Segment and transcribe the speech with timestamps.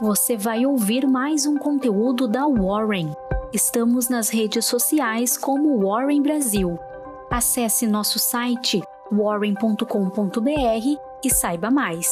[0.00, 3.14] você vai ouvir mais um conteúdo da Warren.
[3.52, 6.78] Estamos nas redes sociais como Warren Brasil.
[7.30, 8.80] Acesse nosso site
[9.12, 10.48] warren.com.br
[11.22, 12.08] e saiba mais.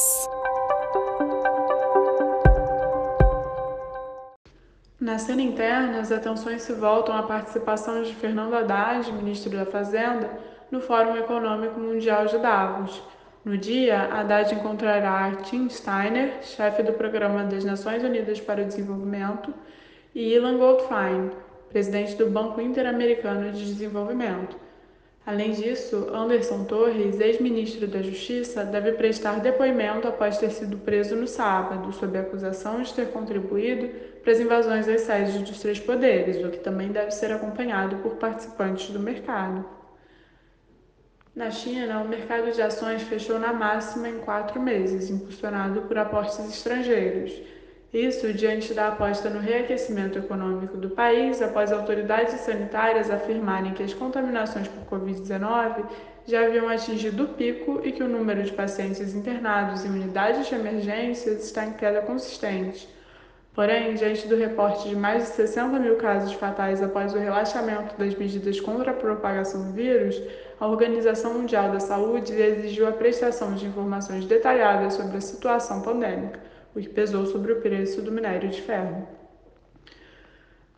[4.99, 10.29] Na cena interna, as atenções se voltam à participação de Fernando Haddad, ministro da Fazenda,
[10.69, 13.01] no Fórum Econômico Mundial de Davos.
[13.45, 19.53] No dia, Haddad encontrará Tim Steiner, chefe do Programa das Nações Unidas para o Desenvolvimento,
[20.13, 21.31] e Ilan Goldfein,
[21.69, 24.57] presidente do Banco Interamericano de Desenvolvimento.
[25.25, 31.27] Além disso, Anderson Torres, ex-ministro da Justiça, deve prestar depoimento após ter sido preso no
[31.27, 33.87] sábado, sob a acusação de ter contribuído
[34.21, 38.15] para as invasões às sedes dos três poderes, o que também deve ser acompanhado por
[38.15, 39.78] participantes do mercado.
[41.35, 46.39] Na China, o mercado de ações fechou na máxima em quatro meses, impulsionado por aportes
[46.39, 47.31] estrangeiros.
[47.93, 53.93] Isso diante da aposta no reaquecimento econômico do país, após autoridades sanitárias afirmarem que as
[53.93, 55.85] contaminações por Covid-19
[56.25, 60.55] já haviam atingido o pico e que o número de pacientes internados em unidades de
[60.55, 62.87] emergências está em queda consistente.
[63.53, 68.15] Porém, diante do reporte de mais de 60 mil casos fatais após o relaxamento das
[68.15, 70.21] medidas contra a propagação do vírus,
[70.59, 76.49] a Organização Mundial da Saúde exigiu a prestação de informações detalhadas sobre a situação pandêmica
[76.75, 79.07] o que pesou sobre o preço do minério de ferro.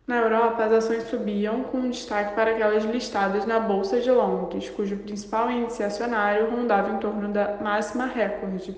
[0.06, 4.96] Na Europa, as ações subiam, com destaque para aquelas listadas na Bolsa de Londres, cujo
[4.96, 8.76] principal índice acionário rondava em torno da máxima recorde.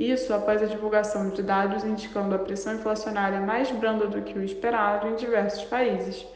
[0.00, 4.42] Isso após a divulgação de dados indicando a pressão inflacionária mais branda do que o
[4.42, 6.26] esperado em diversos países.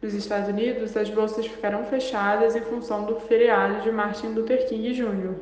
[0.00, 4.92] Nos Estados Unidos, as bolsas ficaram fechadas em função do feriado de Martin Luther King
[4.92, 5.34] Jr.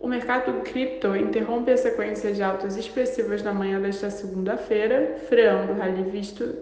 [0.00, 5.76] O mercado cripto interrompe a sequência de altas expressivas na manhã desta segunda-feira, freando o
[5.76, 6.56] rally visto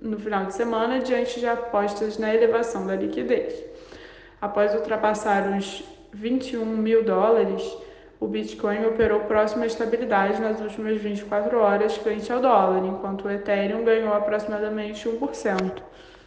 [0.00, 3.62] no final de semana diante de apostas na elevação da liquidez.
[4.40, 7.85] Após ultrapassar os 21 mil dólares,
[8.18, 13.30] o Bitcoin operou próxima à estabilidade nas últimas 24 horas frente ao dólar, enquanto o
[13.30, 15.82] Ethereum ganhou aproximadamente 1%.